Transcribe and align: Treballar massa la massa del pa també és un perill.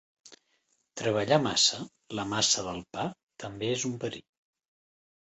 Treballar 1.01 1.39
massa 1.43 1.79
la 2.21 2.27
massa 2.33 2.67
del 2.71 2.83
pa 2.99 3.07
també 3.47 3.73
és 3.79 3.89
un 3.95 3.99
perill. 4.07 4.29